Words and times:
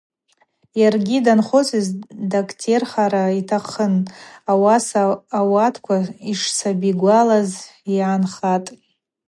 Йаргьи 0.79 1.19
данхвыцыз 1.25 1.87
дактерхара 2.31 3.25
йтахъын, 3.39 3.95
ауаса 4.51 5.01
ауатква 5.37 5.97
йшсаби 6.31 6.91
гвалаз 6.99 7.51
йгӏанхатӏ. 7.93 8.69